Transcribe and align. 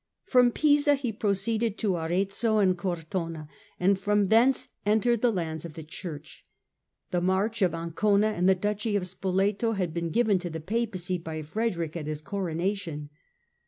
From 0.25 0.49
Pisa 0.49 0.95
he 0.95 1.11
proceeded 1.11 1.77
to 1.77 1.95
Arezzo 1.95 2.57
and 2.57 2.75
Cortona, 2.75 3.47
and 3.79 3.99
from 3.99 4.29
thence 4.29 4.67
entered 4.83 5.21
the 5.21 5.31
lands 5.31 5.63
of 5.63 5.75
the 5.75 5.83
Church. 5.83 6.43
The 7.11 7.21
March 7.21 7.61
of 7.61 7.75
Ancona 7.75 8.29
and 8.31 8.49
the 8.49 8.55
Duchy 8.55 8.95
of 8.95 9.05
Spoleto 9.07 9.73
had 9.73 9.93
been 9.93 10.09
given 10.09 10.39
to 10.39 10.49
the 10.49 10.59
Papacy 10.59 11.19
by 11.19 11.43
Frederick 11.43 11.95
at 11.95 12.07
his 12.07 12.23
Coronation. 12.23 13.11